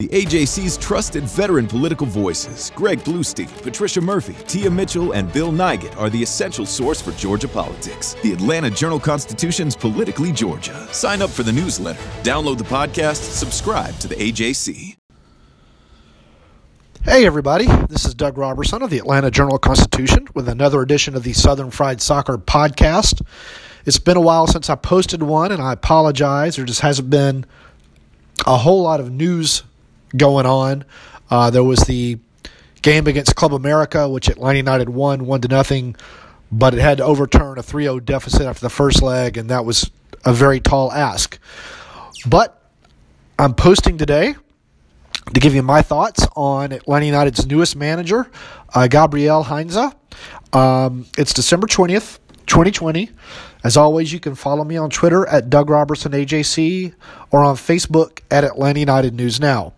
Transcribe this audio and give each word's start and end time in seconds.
The 0.00 0.08
AJC's 0.08 0.78
trusted 0.78 1.24
veteran 1.24 1.66
political 1.66 2.06
voices, 2.06 2.72
Greg 2.74 3.00
Bluestein, 3.00 3.50
Patricia 3.62 4.00
Murphy, 4.00 4.34
Tia 4.46 4.70
Mitchell, 4.70 5.12
and 5.12 5.30
Bill 5.30 5.52
Nigut, 5.52 5.94
are 5.98 6.08
the 6.08 6.22
essential 6.22 6.64
source 6.64 7.02
for 7.02 7.12
Georgia 7.12 7.48
politics. 7.48 8.16
The 8.22 8.32
Atlanta 8.32 8.70
Journal 8.70 8.98
Constitution's 8.98 9.76
Politically 9.76 10.32
Georgia. 10.32 10.88
Sign 10.90 11.20
up 11.20 11.28
for 11.28 11.42
the 11.42 11.52
newsletter, 11.52 12.00
download 12.22 12.56
the 12.56 12.64
podcast, 12.64 13.16
subscribe 13.16 13.94
to 13.98 14.08
the 14.08 14.14
AJC. 14.14 14.96
Hey, 17.04 17.26
everybody. 17.26 17.66
This 17.90 18.06
is 18.06 18.14
Doug 18.14 18.38
Roberson 18.38 18.80
of 18.80 18.88
the 18.88 18.96
Atlanta 18.96 19.30
Journal 19.30 19.58
Constitution 19.58 20.28
with 20.34 20.48
another 20.48 20.80
edition 20.80 21.14
of 21.14 21.24
the 21.24 21.34
Southern 21.34 21.70
Fried 21.70 22.00
Soccer 22.00 22.38
podcast. 22.38 23.20
It's 23.84 23.98
been 23.98 24.16
a 24.16 24.22
while 24.22 24.46
since 24.46 24.70
I 24.70 24.76
posted 24.76 25.22
one, 25.22 25.52
and 25.52 25.60
I 25.60 25.74
apologize. 25.74 26.56
There 26.56 26.64
just 26.64 26.80
hasn't 26.80 27.10
been 27.10 27.44
a 28.46 28.56
whole 28.56 28.80
lot 28.80 29.00
of 29.00 29.12
news 29.12 29.62
going 30.16 30.46
on. 30.46 30.84
Uh, 31.30 31.50
there 31.50 31.64
was 31.64 31.80
the 31.80 32.18
game 32.82 33.06
against 33.06 33.36
Club 33.36 33.54
America, 33.54 34.08
which 34.08 34.28
Atlanta 34.28 34.58
United 34.58 34.88
won 34.88 35.26
one 35.26 35.40
to 35.42 35.48
nothing, 35.48 35.96
but 36.50 36.74
it 36.74 36.80
had 36.80 36.98
to 36.98 37.04
overturn 37.04 37.58
a 37.58 37.62
3-0 37.62 38.04
deficit 38.04 38.42
after 38.42 38.62
the 38.62 38.70
first 38.70 39.02
leg, 39.02 39.36
and 39.36 39.50
that 39.50 39.64
was 39.64 39.90
a 40.24 40.32
very 40.32 40.60
tall 40.60 40.90
ask. 40.92 41.38
But 42.26 42.62
I'm 43.38 43.54
posting 43.54 43.98
today 43.98 44.34
to 45.32 45.40
give 45.40 45.54
you 45.54 45.62
my 45.62 45.82
thoughts 45.82 46.26
on 46.34 46.72
Atlanta 46.72 47.06
United's 47.06 47.46
newest 47.46 47.76
manager, 47.76 48.30
uh, 48.74 48.88
Gabriel 48.88 49.44
Heinze. 49.44 49.94
Um, 50.52 51.06
it's 51.16 51.32
December 51.32 51.66
20th, 51.66 52.18
2020. 52.50 53.10
As 53.62 53.76
always, 53.76 54.12
you 54.12 54.18
can 54.18 54.34
follow 54.34 54.64
me 54.64 54.76
on 54.76 54.90
Twitter 54.90 55.24
at 55.28 55.48
Doug 55.48 55.70
Roberson 55.70 56.10
AJC 56.10 56.92
or 57.30 57.44
on 57.44 57.54
Facebook 57.54 58.20
at 58.28 58.42
Atlanta 58.42 58.80
United 58.80 59.14
News 59.14 59.38
Now. 59.38 59.72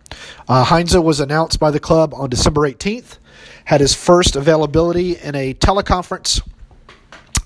Uh, 0.47 0.63
Heinze 0.63 0.97
was 0.97 1.19
announced 1.19 1.59
by 1.59 1.69
the 1.69 1.79
club 1.79 2.15
on 2.15 2.31
December 2.31 2.61
18th, 2.61 3.19
had 3.65 3.79
his 3.79 3.93
first 3.93 4.35
availability 4.35 5.17
in 5.17 5.35
a 5.35 5.53
teleconference 5.53 6.41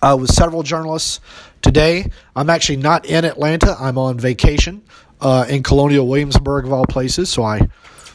uh, 0.01 0.15
with 0.17 0.29
several 0.29 0.63
journalists 0.63 1.19
today. 1.61 2.09
I'm 2.33 2.49
actually 2.49 2.77
not 2.77 3.05
in 3.05 3.25
Atlanta, 3.25 3.75
I'm 3.77 3.97
on 3.97 4.17
vacation 4.17 4.81
uh, 5.19 5.45
in 5.49 5.61
Colonial 5.61 6.07
Williamsburg, 6.07 6.65
of 6.65 6.71
all 6.71 6.85
places, 6.85 7.29
so 7.29 7.43
I. 7.43 7.67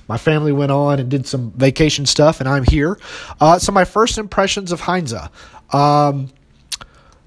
My 0.08 0.18
family 0.18 0.52
went 0.52 0.72
on 0.72 0.98
and 0.98 1.08
did 1.08 1.26
some 1.26 1.52
vacation 1.52 2.06
stuff, 2.06 2.40
and 2.40 2.48
I'm 2.48 2.64
here. 2.64 2.98
Uh, 3.40 3.58
so, 3.58 3.70
my 3.70 3.84
first 3.84 4.18
impressions 4.18 4.72
of 4.72 4.80
Heinze. 4.80 5.14
Um, 5.72 6.28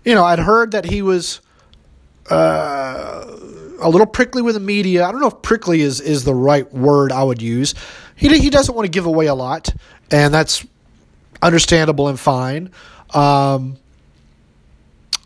you 0.06 0.14
know, 0.14 0.24
I'd 0.24 0.40
heard 0.40 0.72
that 0.72 0.86
he 0.86 1.02
was 1.02 1.42
uh, 2.30 3.26
a 3.82 3.90
little 3.90 4.08
prickly 4.08 4.42
with 4.42 4.54
the 4.56 4.62
media. 4.62 5.06
I 5.06 5.12
don't 5.12 5.20
know 5.20 5.28
if 5.28 5.42
prickly 5.42 5.82
is, 5.82 6.00
is 6.00 6.24
the 6.24 6.36
right 6.36 6.72
word 6.74 7.12
I 7.12 7.24
would 7.24 7.42
use. 7.42 7.74
He, 8.16 8.30
he 8.40 8.50
doesn't 8.50 8.74
want 8.74 8.86
to 8.86 8.92
give 8.92 9.06
away 9.06 9.26
a 9.26 9.36
lot, 9.36 9.74
and 10.12 10.34
that's 10.34 10.66
understandable 11.42 12.08
and 12.08 12.20
fine. 12.20 12.72
Um, 13.14 13.78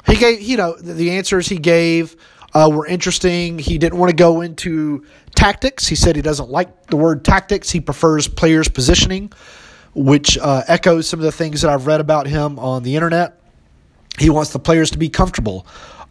he 0.08 0.16
gave, 0.16 0.42
you 0.42 0.58
know, 0.58 0.76
the, 0.78 1.12
answers 1.12 1.48
he 1.48 1.58
gave 1.58 2.16
uh, 2.54 2.70
were 2.72 2.88
interesting. 2.88 3.60
He 3.60 3.78
didn't 3.78 4.00
want 4.00 4.10
to 4.10 4.16
go 4.16 4.42
into 4.42 5.06
tactics. 5.36 5.88
He 5.88 5.96
said 5.96 6.16
he 6.16 6.22
doesn't 6.22 6.50
like 6.50 6.88
the 6.88 6.96
word 6.96 7.24
tactics. 7.24 7.70
He 7.70 7.80
prefers 7.82 8.28
players' 8.28 8.70
positioning, 8.70 9.32
which 9.94 10.38
uh, 10.38 10.64
echoes 10.68 11.08
some 11.08 11.20
of 11.20 11.26
the 11.26 11.32
things 11.32 11.62
that 11.62 11.70
I've 11.70 11.86
read 11.86 12.00
about 12.02 12.28
him 12.28 12.58
on 12.58 12.84
the 12.84 12.96
internet. 12.96 13.39
He 14.18 14.30
wants 14.30 14.52
the 14.52 14.60
players 14.60 14.92
to 14.92 14.98
be 14.98 15.10
comfortable 15.10 15.66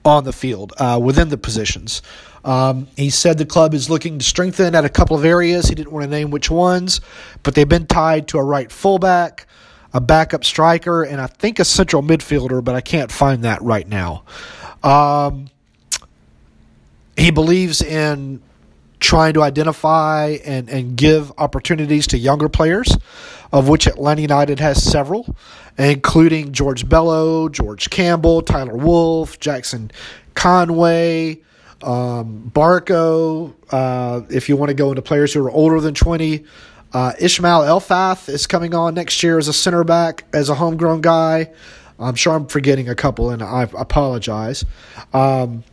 on 0.05 0.25
the 0.25 0.33
field 0.33 0.73
uh, 0.79 0.99
within 1.03 1.29
the 1.29 1.37
positions. 1.37 2.03
Um, 2.45 2.89
he 2.97 3.11
said 3.11 3.37
the 3.37 3.45
club 3.45 3.75
is 3.75 3.91
looking 3.91 4.19
to 4.19 4.25
strengthen 4.25 4.75
at 4.75 4.85
a 4.85 4.89
couple 4.89 5.17
of 5.17 5.25
areas. 5.25 5.69
He 5.69 5.75
didn't 5.75 5.93
want 5.93 6.05
to 6.05 6.11
name 6.11 6.31
which 6.31 6.51
ones, 6.51 7.01
but 7.43 7.55
they've 7.55 7.69
been 7.69 7.87
tied 7.87 8.29
to 8.29 8.39
a 8.39 8.43
right 8.43 8.71
fullback, 8.71 9.47
a 9.93 10.01
backup 10.01 10.45
striker, 10.45 11.03
and 11.03 11.21
I 11.21 11.27
think 11.27 11.59
a 11.59 11.65
central 11.65 12.03
midfielder, 12.03 12.63
but 12.63 12.75
I 12.75 12.81
can't 12.81 13.11
find 13.11 13.45
that 13.45 13.61
right 13.63 13.87
now. 13.87 14.23
Um, 14.83 15.51
he 17.17 17.31
believes 17.31 17.83
in 17.83 18.41
trying 19.01 19.35
to 19.35 19.43
identify 19.43 20.39
and, 20.45 20.69
and 20.69 20.97
give 20.97 21.33
opportunities 21.39 22.07
to 22.09 22.19
younger 22.19 22.49
players, 22.49 22.97
of 23.53 23.69
which 23.69 23.87
Atlanta 23.87 24.23
United 24.23 24.61
has 24.61 24.83
several, 24.83 25.37
including 25.77 26.53
George 26.53 26.89
Bello, 26.89 27.49
George 27.49 27.91
Campbell, 27.91 28.43
Tyler 28.43 28.77
Wolff, 28.77 29.39
Jackson 29.41 29.91
Conway, 30.35 31.41
um, 31.83 32.51
Barco. 32.55 33.55
Uh, 33.71 34.23
if 34.31 34.49
you 34.49 34.57
want 34.57 34.71
to 34.71 34.75
go 34.75 34.91
into 34.91 35.03
players 35.03 35.33
who 35.33 35.45
are 35.45 35.51
older 35.51 35.81
than 35.81 35.95
20, 35.95 36.45
uh, 36.93 37.13
Ismail 37.19 37.61
Elfath 37.61 38.29
is 38.29 38.47
coming 38.47 38.75
on 38.75 38.95
next 38.95 39.23
year 39.23 39.39
as 39.39 39.49
a 39.49 39.53
center 39.53 39.85
back, 39.85 40.25
as 40.33 40.49
a 40.49 40.55
homegrown 40.55 41.01
guy. 41.01 41.51
I'm 41.99 42.15
sure 42.15 42.35
I'm 42.35 42.47
forgetting 42.47 42.89
a 42.89 42.95
couple, 42.95 43.31
and 43.31 43.43
I 43.43 43.63
apologize. 43.63 44.65
Um, 45.13 45.65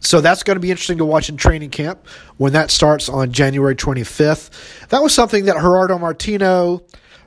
so 0.00 0.20
that's 0.20 0.42
going 0.42 0.56
to 0.56 0.60
be 0.60 0.70
interesting 0.70 0.98
to 0.98 1.04
watch 1.04 1.28
in 1.28 1.36
training 1.36 1.70
camp 1.70 2.06
when 2.36 2.52
that 2.52 2.70
starts 2.70 3.08
on 3.08 3.32
January 3.32 3.74
25th. 3.74 4.88
That 4.88 5.02
was 5.02 5.12
something 5.12 5.46
that 5.46 5.56
Gerardo 5.56 5.98
Martino 5.98 6.84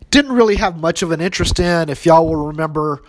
didn't 0.10 0.34
really 0.34 0.56
have 0.56 0.78
much 0.78 1.02
of 1.02 1.12
an 1.12 1.22
interest 1.22 1.60
in. 1.60 1.90
If 1.90 2.06
y'all 2.06 2.28
will 2.28 2.48
remember, 2.48 3.02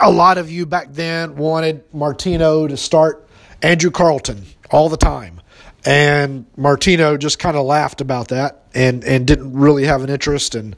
a 0.00 0.10
lot 0.10 0.38
of 0.38 0.50
you 0.50 0.66
back 0.66 0.88
then 0.90 1.36
wanted 1.36 1.84
Martino 1.92 2.66
to 2.66 2.76
start 2.76 3.26
Andrew 3.62 3.90
Carleton 3.90 4.44
all 4.70 4.88
the 4.88 4.96
time. 4.96 5.40
And 5.86 6.46
Martino 6.56 7.16
just 7.16 7.38
kind 7.38 7.56
of 7.56 7.64
laughed 7.66 8.00
about 8.00 8.28
that 8.28 8.64
and, 8.74 9.04
and 9.04 9.26
didn't 9.26 9.52
really 9.52 9.84
have 9.84 10.02
an 10.02 10.10
interest. 10.10 10.54
And 10.54 10.76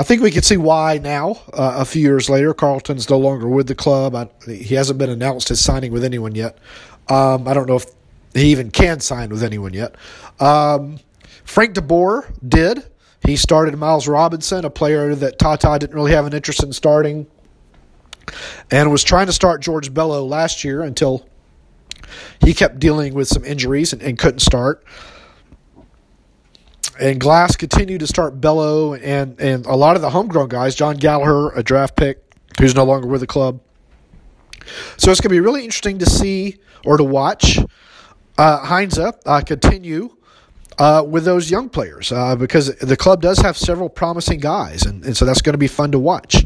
I 0.00 0.02
think 0.02 0.22
we 0.22 0.30
can 0.30 0.42
see 0.42 0.56
why 0.56 0.96
now, 0.96 1.42
uh, 1.52 1.74
a 1.76 1.84
few 1.84 2.00
years 2.00 2.30
later. 2.30 2.54
Carleton's 2.54 3.10
no 3.10 3.18
longer 3.18 3.46
with 3.46 3.66
the 3.66 3.74
club. 3.74 4.14
I, 4.14 4.30
he 4.50 4.74
hasn't 4.74 4.98
been 4.98 5.10
announced 5.10 5.50
his 5.50 5.62
signing 5.62 5.92
with 5.92 6.04
anyone 6.04 6.34
yet. 6.34 6.56
Um, 7.10 7.46
I 7.46 7.52
don't 7.52 7.68
know 7.68 7.76
if 7.76 7.84
he 8.32 8.46
even 8.46 8.70
can 8.70 9.00
sign 9.00 9.28
with 9.28 9.42
anyone 9.42 9.74
yet. 9.74 9.96
Um, 10.40 11.00
Frank 11.44 11.74
DeBoer 11.74 12.32
did. 12.48 12.82
He 13.26 13.36
started 13.36 13.76
Miles 13.76 14.08
Robinson, 14.08 14.64
a 14.64 14.70
player 14.70 15.14
that 15.16 15.38
Tata 15.38 15.78
didn't 15.78 15.94
really 15.94 16.12
have 16.12 16.24
an 16.24 16.32
interest 16.32 16.62
in 16.62 16.72
starting, 16.72 17.26
and 18.70 18.90
was 18.90 19.04
trying 19.04 19.26
to 19.26 19.34
start 19.34 19.60
George 19.60 19.92
Bello 19.92 20.24
last 20.24 20.64
year 20.64 20.80
until 20.80 21.28
he 22.42 22.54
kept 22.54 22.78
dealing 22.78 23.12
with 23.12 23.28
some 23.28 23.44
injuries 23.44 23.92
and, 23.92 24.00
and 24.00 24.18
couldn't 24.18 24.40
start. 24.40 24.82
And 26.98 27.20
Glass 27.20 27.56
continued 27.56 28.00
to 28.00 28.06
start 28.06 28.40
Bello 28.40 28.94
and, 28.94 29.40
and 29.40 29.64
a 29.66 29.74
lot 29.74 29.96
of 29.96 30.02
the 30.02 30.10
homegrown 30.10 30.48
guys, 30.48 30.74
Jon 30.74 30.96
Gallagher, 30.96 31.50
a 31.50 31.62
draft 31.62 31.96
pick 31.96 32.22
who's 32.58 32.74
no 32.74 32.84
longer 32.84 33.06
with 33.06 33.20
the 33.20 33.26
club. 33.26 33.60
So 34.96 35.10
it's 35.10 35.20
going 35.20 35.30
to 35.30 35.34
be 35.34 35.40
really 35.40 35.64
interesting 35.64 35.98
to 35.98 36.06
see 36.06 36.58
or 36.84 36.96
to 36.96 37.04
watch 37.04 37.58
uh, 38.38 38.64
Heinze 38.64 38.98
uh, 38.98 39.40
continue 39.46 40.16
uh, 40.78 41.04
with 41.06 41.24
those 41.24 41.50
young 41.50 41.68
players 41.68 42.10
uh, 42.10 42.36
because 42.36 42.74
the 42.76 42.96
club 42.96 43.20
does 43.20 43.38
have 43.38 43.56
several 43.56 43.88
promising 43.88 44.40
guys, 44.40 44.84
and, 44.84 45.04
and 45.04 45.16
so 45.16 45.24
that's 45.24 45.42
going 45.42 45.52
to 45.54 45.58
be 45.58 45.68
fun 45.68 45.92
to 45.92 45.98
watch. 45.98 46.44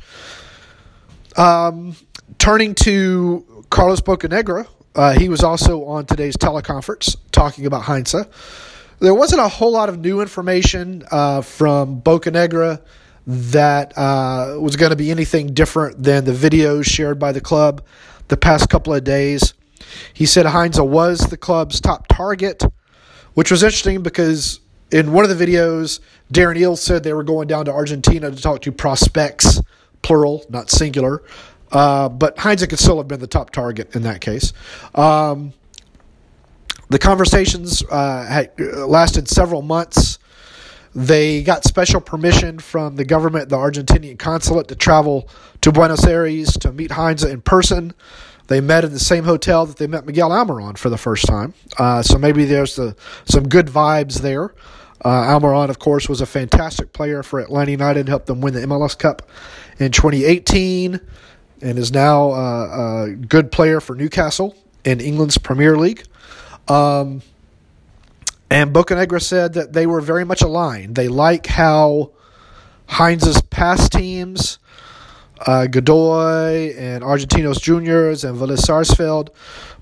Um, 1.37 1.97
turning 2.39 2.75
to 2.77 3.65
Carlos 3.71 4.01
Bocanegra, 4.01 4.67
uh, 4.97 5.13
he 5.13 5.29
was 5.29 5.43
also 5.43 5.85
on 5.85 6.07
today's 6.07 6.37
teleconference 6.37 7.17
talking 7.33 7.67
about 7.67 7.83
Heinze. 7.83 8.15
There 9.01 9.15
wasn't 9.15 9.43
a 9.43 9.49
whole 9.49 9.73
lot 9.73 9.89
of 9.89 9.99
new 9.99 10.21
information 10.21 11.03
uh, 11.11 11.43
from 11.43 12.01
Bocanegra 12.01 12.81
that 13.27 13.97
uh, 13.97 14.57
was 14.61 14.77
going 14.77 14.91
to 14.91 14.97
be 14.97 15.11
anything 15.11 15.49
different 15.55 16.03
than 16.03 16.25
the 16.25 16.33
videos 16.33 16.85
shared 16.85 17.19
by 17.19 17.33
the 17.33 17.41
club 17.41 17.85
the 18.29 18.37
past 18.37 18.69
couple 18.69 18.95
of 18.95 19.05
days. 19.05 19.55
He 20.13 20.27
said 20.27 20.47
Heinze 20.47 20.81
was 20.81 21.21
the 21.21 21.37
club's 21.37 21.81
top 21.81 22.07
target, 22.09 22.63
which 23.35 23.51
was 23.51 23.63
interesting 23.63 24.03
because 24.03 24.61
in 24.91 25.13
one 25.13 25.29
of 25.29 25.37
the 25.37 25.47
videos, 25.47 26.01
Darren 26.33 26.57
Eales 26.57 26.79
said 26.79 27.03
they 27.03 27.13
were 27.13 27.25
going 27.25 27.49
down 27.49 27.65
to 27.65 27.73
Argentina 27.73 28.31
to 28.31 28.41
talk 28.41 28.63
to 28.63 28.73
prospects, 28.73 29.61
plural, 30.03 30.45
not 30.49 30.71
singular. 30.71 31.23
Uh, 31.73 32.09
but 32.09 32.39
Heinze 32.39 32.65
could 32.67 32.79
still 32.79 32.99
have 32.99 33.09
been 33.09 33.21
the 33.21 33.27
top 33.27 33.51
target 33.51 33.97
in 33.97 34.03
that 34.03 34.21
case. 34.21 34.53
Um, 34.95 35.53
the 36.91 36.99
conversations 36.99 37.83
uh, 37.91 38.27
had 38.27 38.53
uh, 38.61 38.87
lasted 38.87 39.29
several 39.29 39.63
months. 39.63 40.19
They 40.95 41.43
got 41.43 41.65
special 41.65 42.01
permission 42.01 42.59
from 42.59 42.97
the 42.97 43.05
government, 43.05 43.49
the 43.49 43.57
Argentinian 43.57 44.19
consulate, 44.19 44.69
to 44.69 44.77
travel 44.77 45.29
to 45.63 45.73
Buenos 45.73 46.05
Aires 46.07 46.53
to 46.59 46.73
meet 46.73 46.93
Heinze 46.93 47.25
in 47.25 47.41
person. 47.41 47.95
They 48.47 48.61
met 48.61 48.85
in 48.85 48.93
the 48.93 49.01
same 49.01 49.25
hotel 49.25 49.67
that 49.67 49.79
they 49.79 49.87
met 49.87 50.07
Miguel 50.07 50.31
Almiron 50.31 50.77
for 50.77 50.91
the 50.91 50.99
first 50.99 51.27
time. 51.27 51.55
Uh, 51.79 52.03
so 52.03 52.19
maybe 52.19 52.45
there's 52.45 52.77
the, 52.77 52.95
some 53.25 53.49
good 53.49 53.67
vibes 53.67 54.21
there. 54.21 54.55
Uh, 55.05 55.39
Almiron, 55.39 55.71
of 55.71 55.79
course, 55.79 56.09
was 56.09 56.21
a 56.21 56.27
fantastic 56.27 56.93
player 56.93 57.23
for 57.23 57.41
Atlanta 57.41 57.71
United, 57.71 58.09
helped 58.09 58.27
them 58.27 58.41
win 58.41 58.55
the 58.55 58.61
MLS 58.61 58.97
Cup 58.97 59.23
in 59.79 59.91
2018, 59.91 61.01
and 61.63 61.79
is 61.79 61.93
now 61.93 62.33
a 62.33 63.11
good 63.11 63.51
player 63.51 63.81
for 63.81 63.97
Newcastle 63.97 64.57
in 64.85 65.01
England's 65.01 65.39
Premier 65.39 65.77
League. 65.77 66.05
Um, 66.69 67.23
and 68.51 68.73
Bocanegra 68.73 69.21
said 69.21 69.55
that 69.55 69.73
they 69.73 69.87
were 69.87 70.01
very 70.01 70.25
much 70.25 70.43
aligned. 70.43 70.95
They 70.95 71.09
like 71.09 71.47
how 71.47 72.13
Heinze's 72.89 73.43
past 73.43 73.93
teams, 73.93 74.59
uh, 75.47 75.67
Godoy 75.67 76.75
and 76.77 77.03
Argentinos 77.03 77.61
Juniors 77.61 78.25
and 78.25 78.39
Vélez 78.39 78.61
Sarsfield, 78.61 79.31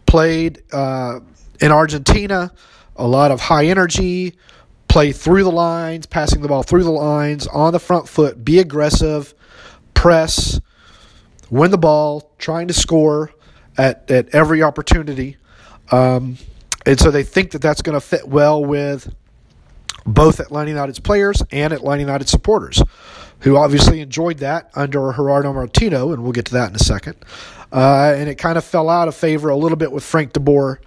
played 0.06 0.62
uh, 0.72 1.20
in 1.60 1.70
Argentina. 1.70 2.52
A 2.96 3.06
lot 3.06 3.30
of 3.30 3.40
high 3.40 3.66
energy, 3.66 4.34
play 4.88 5.12
through 5.12 5.44
the 5.44 5.50
lines, 5.50 6.06
passing 6.06 6.42
the 6.42 6.48
ball 6.48 6.62
through 6.62 6.84
the 6.84 6.90
lines, 6.90 7.46
on 7.46 7.72
the 7.72 7.80
front 7.80 8.08
foot, 8.08 8.44
be 8.44 8.58
aggressive, 8.58 9.34
press, 9.94 10.60
win 11.50 11.70
the 11.70 11.78
ball, 11.78 12.30
trying 12.38 12.68
to 12.68 12.74
score 12.74 13.32
at, 13.78 14.10
at 14.10 14.28
every 14.34 14.62
opportunity. 14.62 15.36
Um, 15.90 16.36
and 16.86 16.98
so 16.98 17.10
they 17.10 17.22
think 17.22 17.52
that 17.52 17.62
that's 17.62 17.82
going 17.82 17.94
to 17.94 18.00
fit 18.00 18.28
well 18.28 18.64
with 18.64 19.14
both 20.04 20.40
Atlanta 20.40 20.70
United's 20.70 20.98
players 20.98 21.42
and 21.50 21.72
Atlanta 21.72 22.00
United 22.00 22.28
supporters, 22.28 22.82
who 23.40 23.56
obviously 23.56 24.00
enjoyed 24.00 24.38
that 24.38 24.70
under 24.74 25.12
Gerardo 25.12 25.52
Martino, 25.52 26.12
and 26.12 26.22
we'll 26.22 26.32
get 26.32 26.46
to 26.46 26.52
that 26.54 26.70
in 26.70 26.76
a 26.76 26.80
second. 26.80 27.16
Uh, 27.72 28.14
and 28.16 28.28
it 28.28 28.36
kind 28.36 28.58
of 28.58 28.64
fell 28.64 28.88
out 28.88 29.08
of 29.08 29.14
favor 29.14 29.48
a 29.48 29.56
little 29.56 29.76
bit 29.76 29.92
with 29.92 30.04
Frank 30.04 30.32
DeBoer 30.32 30.78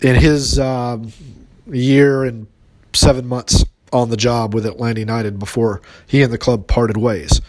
in 0.00 0.16
his 0.16 0.58
um, 0.58 1.12
year 1.66 2.24
and 2.24 2.46
seven 2.92 3.26
months 3.26 3.64
on 3.92 4.10
the 4.10 4.16
job 4.16 4.54
with 4.54 4.66
Atlanta 4.66 5.00
United 5.00 5.38
before 5.38 5.80
he 6.06 6.22
and 6.22 6.32
the 6.32 6.38
club 6.38 6.66
parted 6.66 6.96
ways. 6.96 7.40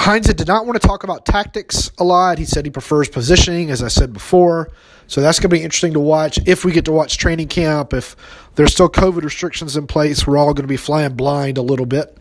Heinze 0.00 0.32
did 0.32 0.46
not 0.46 0.64
want 0.64 0.80
to 0.80 0.88
talk 0.88 1.04
about 1.04 1.26
tactics 1.26 1.90
a 1.98 2.04
lot. 2.04 2.38
He 2.38 2.46
said 2.46 2.64
he 2.64 2.70
prefers 2.70 3.10
positioning, 3.10 3.70
as 3.70 3.82
I 3.82 3.88
said 3.88 4.14
before. 4.14 4.70
So 5.06 5.20
that's 5.20 5.38
going 5.38 5.50
to 5.50 5.56
be 5.56 5.62
interesting 5.62 5.92
to 5.92 6.00
watch. 6.00 6.38
If 6.46 6.64
we 6.64 6.72
get 6.72 6.86
to 6.86 6.92
watch 6.92 7.18
training 7.18 7.48
camp, 7.48 7.92
if 7.92 8.16
there's 8.54 8.72
still 8.72 8.88
COVID 8.88 9.22
restrictions 9.22 9.76
in 9.76 9.86
place, 9.86 10.26
we're 10.26 10.38
all 10.38 10.54
going 10.54 10.64
to 10.64 10.68
be 10.68 10.78
flying 10.78 11.16
blind 11.16 11.58
a 11.58 11.62
little 11.62 11.84
bit. 11.84 12.16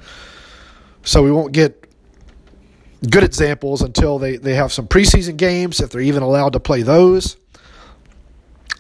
So 1.04 1.24
we 1.24 1.32
won't 1.32 1.54
get 1.54 1.90
good 3.10 3.24
examples 3.24 3.82
until 3.82 4.20
they, 4.20 4.36
they 4.36 4.56
have 4.56 4.74
some 4.74 4.86
preseason 4.86 5.38
games, 5.38 5.80
if 5.80 5.90
they're 5.90 6.02
even 6.02 6.22
allowed 6.22 6.52
to 6.54 6.60
play 6.60 6.82
those 6.82 7.38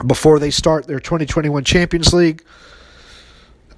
before 0.05 0.39
they 0.39 0.51
start 0.51 0.87
their 0.87 0.99
2021 0.99 1.63
Champions 1.63 2.13
League. 2.13 2.43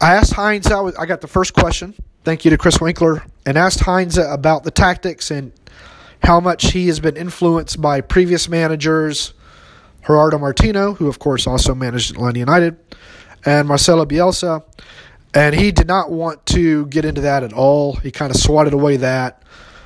I 0.02 0.16
asked 0.16 0.34
Heinze, 0.34 0.72
I 0.72 1.06
got 1.06 1.22
the 1.22 1.28
first 1.28 1.54
question 1.54 1.94
thank 2.24 2.46
you 2.46 2.52
to 2.52 2.58
Chris 2.58 2.80
Winkler, 2.80 3.24
and 3.46 3.58
asked 3.58 3.82
Heinze 3.82 4.18
about 4.18 4.64
the 4.64 4.72
tactics 4.72 5.32
and 5.32 5.52
how 6.24 6.40
much 6.40 6.72
he 6.72 6.88
has 6.88 7.00
been 7.00 7.18
influenced 7.18 7.82
by 7.82 8.02
previous 8.02 8.48
managers, 8.48 9.34
Gerardo 10.06 10.38
Martino, 10.38 10.94
who 10.94 11.08
of 11.08 11.20
course 11.20 11.48
also 11.48 11.74
managed 11.74 12.12
Atlanta 12.12 12.40
United, 12.40 12.78
and 13.46 13.68
Marcelo 13.68 14.06
Bielsa. 14.06 14.64
And 15.34 15.56
he 15.56 15.72
did 15.72 15.88
not 15.88 16.12
want 16.12 16.46
to 16.48 16.86
get 16.88 17.06
into 17.06 17.22
that 17.22 17.44
at 17.44 17.54
all. 17.54 17.96
He 17.96 18.12
kind 18.12 18.32
of 18.34 18.40
swatted 18.40 18.74
away 18.74 18.98
that, 18.98 19.42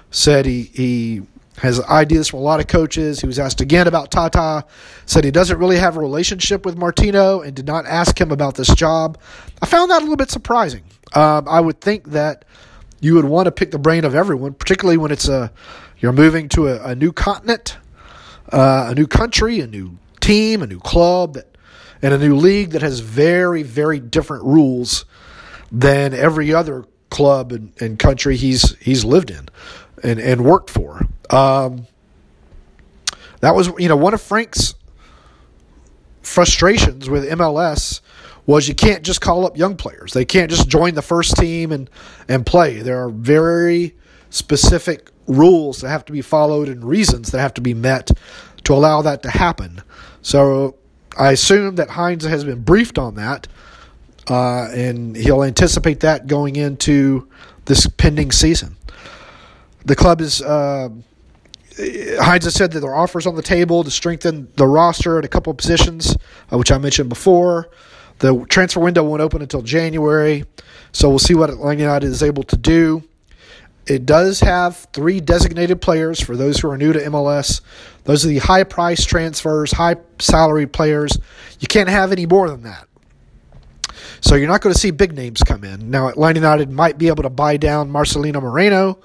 said 0.10 0.46
he, 0.46 0.64
he 0.64 1.22
has 1.58 1.82
ideas 1.82 2.28
from 2.28 2.40
a 2.40 2.42
lot 2.42 2.60
of 2.60 2.68
coaches. 2.68 3.22
He 3.22 3.28
was 3.28 3.40
asked 3.40 3.62
again 3.62 3.88
about 3.88 4.12
Tata, 4.12 4.66
said 5.06 5.24
he 5.24 5.32
doesn't 5.32 5.58
really 5.58 5.78
have 5.78 5.96
a 5.96 6.00
relationship 6.00 6.66
with 6.66 6.78
Martino 6.78 7.42
and 7.42 7.56
did 7.56 7.66
not 7.66 7.86
ask 7.86 8.20
him 8.20 8.32
about 8.32 8.56
this 8.56 8.74
job. 8.76 9.18
I 9.62 9.66
found 9.66 9.92
that 9.92 10.00
a 10.00 10.04
little 10.04 10.18
bit 10.18 10.30
surprising. 10.30 10.84
Um, 11.14 11.48
I 11.48 11.62
would 11.62 11.80
think 11.80 12.12
that 12.12 12.46
you 13.00 13.14
would 13.16 13.26
want 13.26 13.46
to 13.46 13.52
pick 13.52 13.72
the 13.72 13.80
brain 13.80 14.04
of 14.04 14.16
everyone, 14.16 14.54
particularly 14.54 14.98
when 14.98 15.12
it's 15.12 15.28
a 15.28 15.52
you're 16.00 16.12
moving 16.12 16.50
to 16.50 16.68
a, 16.68 16.90
a 16.90 16.96
new 16.96 17.14
continent, 17.14 17.78
uh, 18.52 18.88
a 18.90 18.96
new 18.96 19.08
country, 19.08 19.60
a 19.62 19.68
new 19.68 19.98
team, 20.20 20.62
a 20.62 20.68
new 20.68 20.80
club, 20.80 21.38
and 22.02 22.14
a 22.14 22.18
new 22.18 22.36
league 22.36 22.72
that 22.72 22.82
has 22.82 23.00
very, 23.00 23.64
very 23.64 24.00
different 24.00 24.44
rules 24.44 25.06
than 25.72 26.14
every 26.14 26.54
other 26.54 26.86
club 27.10 27.52
and, 27.52 27.72
and 27.80 27.98
country 27.98 28.36
he's 28.36 28.76
he's 28.80 29.06
lived 29.06 29.30
in 29.32 29.48
and, 30.04 30.20
and 30.20 30.44
worked 30.44 30.70
for. 30.70 31.06
Um, 31.30 31.88
that 33.42 33.56
was 33.56 33.70
you 33.78 33.90
know 33.90 33.98
one 33.98 34.14
of 34.14 34.22
Frank's 34.22 34.76
frustrations 36.22 37.10
with 37.10 37.30
MLS 37.32 38.02
was 38.46 38.68
you 38.68 38.76
can't 38.76 39.04
just 39.04 39.22
call 39.22 39.46
up 39.46 39.58
young 39.58 39.76
players. 39.76 40.14
They 40.14 40.26
can't 40.26 40.50
just 40.50 40.68
join 40.68 40.94
the 40.94 41.02
first 41.02 41.36
team 41.36 41.72
and, 41.72 41.90
and 42.28 42.46
play. 42.46 42.80
There 42.82 43.04
are 43.04 43.10
very 43.10 43.96
specific 44.30 45.10
rules 45.28 45.82
that 45.82 45.90
have 45.90 46.06
to 46.06 46.14
be 46.14 46.22
followed 46.22 46.70
and 46.70 46.84
reasons 46.84 47.32
that 47.32 47.40
have 47.40 47.54
to 47.56 47.62
be 47.62 47.74
met 47.74 48.12
to 48.66 48.74
allow 48.74 49.02
that 49.02 49.24
to 49.24 49.30
happen. 49.30 49.82
So 50.22 50.76
I 51.18 51.32
assume 51.32 51.76
that 51.76 51.90
Heinze 51.90 52.26
has 52.26 52.44
been 52.44 52.62
briefed 52.62 53.00
on 53.00 53.16
that, 53.16 53.48
uh, 54.30 54.70
and 54.72 55.16
he'll 55.16 55.44
anticipate 55.44 56.02
that 56.02 56.28
going 56.28 56.56
into 56.56 57.28
this 57.66 57.88
pending 57.88 58.32
season. 58.32 58.76
The 59.86 59.96
club 59.96 60.22
is. 60.22 60.42
Uh, 60.42 60.90
Heinze 61.78 62.54
said 62.54 62.72
that 62.72 62.80
there 62.80 62.92
are 62.92 62.96
offers 62.96 63.28
on 63.28 63.36
the 63.36 63.42
table 63.42 63.84
to 63.84 63.92
strengthen 63.92 64.48
the 64.56 64.66
roster 64.66 65.20
at 65.20 65.26
a 65.26 65.28
couple 65.28 65.52
of 65.52 65.58
positions, 65.58 66.16
uh, 66.52 66.58
which 66.58 66.72
I 66.72 66.78
mentioned 66.78 67.10
before. 67.10 67.70
The 68.20 68.46
transfer 68.46 68.80
window 68.80 69.04
won't 69.04 69.22
open 69.22 69.42
until 69.42 69.62
January, 69.62 70.46
so 70.94 71.10
we'll 71.10 71.20
see 71.20 71.36
what 71.36 71.50
Atlanta 71.50 71.82
United 71.82 72.08
is 72.08 72.24
able 72.24 72.44
to 72.44 72.56
do. 72.56 73.04
It 73.88 74.06
does 74.06 74.40
have 74.40 74.88
three 74.94 75.20
designated 75.20 75.82
players 75.82 76.20
for 76.20 76.36
those 76.36 76.60
who 76.60 76.70
are 76.72 76.78
new 76.78 76.94
to 76.94 77.00
MLS. 77.00 77.62
Those 78.06 78.26
are 78.26 78.30
the 78.30 78.40
high 78.40 78.64
price 78.64 79.06
transfers, 79.06 79.74
high 79.74 79.98
salary 80.18 80.66
players. 80.66 81.18
You 81.60 81.68
can't 81.68 81.90
have 81.90 82.12
any 82.12 82.26
more 82.26 82.50
than 82.50 82.64
that. 82.64 82.88
So 84.22 84.36
you're 84.36 84.48
not 84.48 84.62
going 84.62 84.74
to 84.74 84.80
see 84.80 84.92
big 84.92 85.14
names 85.14 85.44
come 85.44 85.64
in. 85.64 85.92
Now, 85.92 86.08
Atlanta 86.08 86.40
United 86.40 86.72
might 86.72 86.98
be 86.98 87.10
able 87.10 87.24
to 87.24 87.30
buy 87.30 87.58
down 87.58 87.92
Marcelino 87.92 88.42
Moreno, 88.42 88.98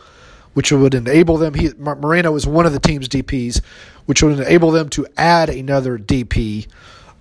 which 0.55 0.73
would 0.73 0.95
enable 0.95 1.37
them. 1.37 1.55
He, 1.55 1.71
Moreno 1.79 2.35
is 2.35 2.47
one 2.47 2.67
of 2.67 2.73
the 2.73 2.81
team's 2.81 3.09
DPs, 3.09 3.65
which 4.07 4.23
would 4.23 4.39
enable 4.39 4.71
them 4.71 4.89
to 4.91 5.07
add 5.17 5.49
another 5.49 5.99
DP 5.99 6.67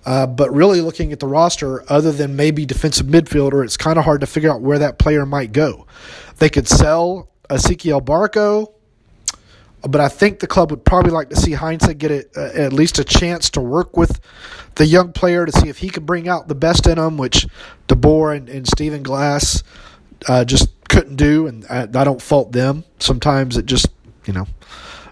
uh, 0.04 0.26
but 0.26 0.52
really, 0.52 0.80
looking 0.80 1.12
at 1.12 1.20
the 1.20 1.26
roster, 1.26 1.84
other 1.92 2.10
than 2.10 2.34
maybe 2.34 2.64
defensive 2.64 3.06
midfielder, 3.06 3.62
it's 3.64 3.76
kind 3.76 3.98
of 3.98 4.04
hard 4.04 4.22
to 4.22 4.26
figure 4.26 4.50
out 4.50 4.62
where 4.62 4.78
that 4.78 4.98
player 4.98 5.26
might 5.26 5.52
go. 5.52 5.86
They 6.38 6.48
could 6.48 6.66
sell 6.66 7.28
Ezequiel 7.50 8.02
Barco, 8.02 8.72
but 9.82 10.00
I 10.00 10.08
think 10.08 10.40
the 10.40 10.46
club 10.46 10.70
would 10.70 10.84
probably 10.84 11.10
like 11.10 11.28
to 11.30 11.36
see 11.36 11.52
Heinze 11.52 11.86
get 11.94 12.30
uh, 12.34 12.40
at 12.54 12.72
least 12.72 12.98
a 12.98 13.04
chance 13.04 13.50
to 13.50 13.60
work 13.60 13.96
with 13.96 14.20
the 14.76 14.86
young 14.86 15.12
player 15.12 15.44
to 15.44 15.52
see 15.52 15.68
if 15.68 15.78
he 15.78 15.90
can 15.90 16.06
bring 16.06 16.28
out 16.28 16.48
the 16.48 16.54
best 16.54 16.86
in 16.86 16.98
him, 16.98 17.18
which 17.18 17.46
DeBoer 17.88 18.36
and, 18.36 18.48
and 18.48 18.66
Stephen 18.66 19.02
Glass 19.02 19.62
uh, 20.28 20.44
just 20.46 20.70
couldn't 20.90 21.16
do, 21.16 21.46
and 21.46 21.64
I, 21.70 21.82
I, 21.82 22.04
don't 22.04 22.20
fault 22.20 22.52
them. 22.52 22.84
Sometimes 22.98 23.56
it 23.56 23.64
just, 23.64 23.86
you 24.26 24.32
know, 24.32 24.46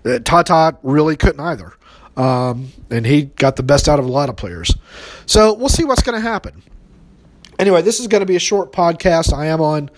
uh, 0.05 0.19
Tata 0.19 0.77
really 0.83 1.17
couldn't 1.17 1.41
either. 1.41 1.73
Um, 2.17 2.73
and 2.91 3.07
he 3.07 3.27
got 3.27 3.55
the 3.55 3.63
best 3.63 3.89
out 3.89 4.01
of 4.01 4.05
a 4.05 4.09
lot 4.09 4.29
of 4.29 4.37
players. 4.37 4.75
So 5.27 5.55
we'll 5.55 5.69
see 5.69 5.85
what's 5.85 6.03
going 6.03 6.21
to 6.21 6.29
happen. 6.29 6.65
Anyway, 7.61 7.81
this 7.83 8.01
is 8.01 8.09
going 8.09 8.21
to 8.21 8.27
be 8.27 8.37
a 8.37 8.41
short 8.41 8.73
podcast. 8.73 9.33
I 9.33 9.47
am 9.47 9.61
on 9.61 9.91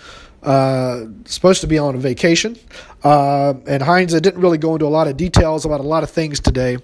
uh, 0.43 1.07
supposed 1.25 1.63
to 1.63 1.67
be 1.67 1.79
on 1.79 1.95
a 1.95 1.99
vacation, 1.99 2.59
uh, 3.03 3.55
and 3.67 3.83
Heinze 3.83 4.13
didn't 4.21 4.41
really 4.41 4.59
go 4.59 4.75
into 4.75 4.87
a 4.87 4.89
lot 4.89 5.09
of 5.09 5.17
details 5.17 5.65
about 5.65 5.81
a 5.81 5.85
lot 5.85 6.03
of 6.03 6.11
things 6.11 6.41
today. 6.41 6.77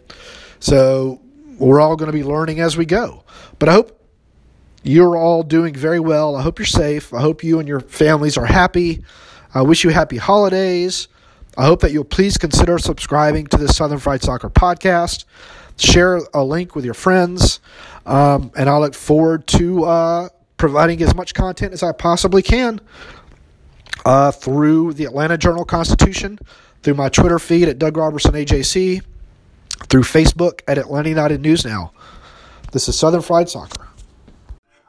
So 0.58 1.20
we're 1.58 1.80
all 1.80 1.96
going 1.96 2.10
to 2.10 2.16
be 2.16 2.24
learning 2.24 2.60
as 2.60 2.76
we 2.76 2.86
go. 2.86 3.24
But 3.58 3.68
I 3.68 3.72
hope 3.72 3.95
you're 4.88 5.16
all 5.16 5.42
doing 5.42 5.74
very 5.74 6.00
well. 6.00 6.36
I 6.36 6.42
hope 6.42 6.58
you're 6.58 6.66
safe. 6.66 7.12
I 7.12 7.20
hope 7.20 7.42
you 7.42 7.58
and 7.58 7.68
your 7.68 7.80
families 7.80 8.36
are 8.36 8.46
happy. 8.46 9.02
I 9.54 9.62
wish 9.62 9.84
you 9.84 9.90
happy 9.90 10.16
holidays. 10.16 11.08
I 11.58 11.64
hope 11.64 11.80
that 11.80 11.92
you'll 11.92 12.04
please 12.04 12.36
consider 12.36 12.78
subscribing 12.78 13.46
to 13.48 13.56
the 13.56 13.68
Southern 13.68 13.98
Fried 13.98 14.22
Soccer 14.22 14.50
podcast. 14.50 15.24
Share 15.78 16.20
a 16.34 16.44
link 16.44 16.74
with 16.74 16.84
your 16.84 16.94
friends, 16.94 17.60
um, 18.06 18.50
and 18.56 18.68
I 18.68 18.78
look 18.78 18.94
forward 18.94 19.46
to 19.48 19.84
uh, 19.84 20.28
providing 20.56 21.02
as 21.02 21.14
much 21.14 21.34
content 21.34 21.72
as 21.72 21.82
I 21.82 21.92
possibly 21.92 22.42
can 22.42 22.80
uh, 24.04 24.30
through 24.30 24.94
the 24.94 25.04
Atlanta 25.04 25.36
Journal 25.36 25.64
Constitution, 25.64 26.38
through 26.82 26.94
my 26.94 27.08
Twitter 27.08 27.38
feed 27.38 27.68
at 27.68 27.78
Doug 27.78 27.96
Roberson 27.96 28.32
AJC, 28.32 29.02
through 29.88 30.02
Facebook 30.02 30.60
at 30.68 30.78
Atlanta 30.78 31.08
United 31.08 31.40
News 31.40 31.64
Now. 31.64 31.92
This 32.72 32.88
is 32.88 32.98
Southern 32.98 33.22
Fried 33.22 33.48
Soccer. 33.48 33.85